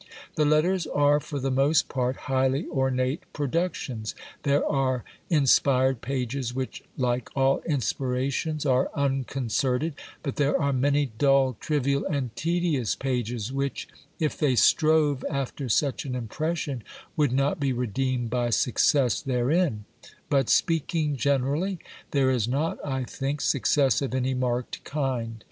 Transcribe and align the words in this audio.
The 0.33 0.45
letters 0.45 0.87
are 0.87 1.19
for 1.19 1.37
the 1.37 1.51
most 1.51 1.87
part 1.87 2.21
highly 2.25 2.65
ornate 2.69 3.21
productions. 3.33 4.15
There 4.41 4.65
are 4.65 5.03
inspired 5.29 6.01
pages 6.01 6.55
which, 6.55 6.81
like 6.97 7.29
all 7.35 7.59
inspirations, 7.67 8.65
are 8.65 8.89
unconcerted, 8.95 9.93
but 10.23 10.37
there 10.37 10.59
are 10.59 10.73
many 10.73 11.11
dull, 11.19 11.55
trivial 11.59 12.03
and 12.07 12.35
tedious 12.35 12.95
pages 12.95 13.53
which, 13.53 13.87
if 14.17 14.35
they 14.39 14.55
strove 14.55 15.23
after 15.29 15.69
such 15.69 16.03
an 16.05 16.15
impression, 16.15 16.83
would 17.15 17.31
not 17.31 17.59
be 17.59 17.71
redeemed 17.71 18.31
by 18.31 18.49
success 18.49 19.21
therein; 19.21 19.85
but, 20.31 20.49
speaking 20.49 21.15
generally, 21.15 21.77
there 22.09 22.31
is 22.31 22.47
not, 22.47 22.83
I 22.83 23.03
think, 23.03 23.39
success 23.39 24.01
of 24.01 24.15
any 24.15 24.33
marked 24.33 24.83
kind. 24.83 25.37